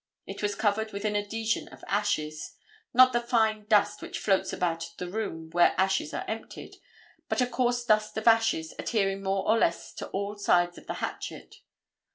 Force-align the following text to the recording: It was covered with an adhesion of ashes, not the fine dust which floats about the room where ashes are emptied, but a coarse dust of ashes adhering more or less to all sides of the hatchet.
It 0.25 0.41
was 0.41 0.55
covered 0.55 0.93
with 0.93 1.05
an 1.05 1.15
adhesion 1.15 1.67
of 1.67 1.83
ashes, 1.87 2.55
not 2.91 3.13
the 3.13 3.21
fine 3.21 3.65
dust 3.65 4.01
which 4.01 4.17
floats 4.17 4.51
about 4.51 4.89
the 4.97 5.07
room 5.07 5.51
where 5.51 5.75
ashes 5.77 6.11
are 6.11 6.25
emptied, 6.27 6.77
but 7.29 7.39
a 7.39 7.45
coarse 7.45 7.85
dust 7.85 8.17
of 8.17 8.27
ashes 8.27 8.73
adhering 8.79 9.21
more 9.21 9.47
or 9.47 9.59
less 9.59 9.93
to 9.93 10.07
all 10.07 10.35
sides 10.39 10.79
of 10.79 10.87
the 10.87 10.95
hatchet. 11.05 11.57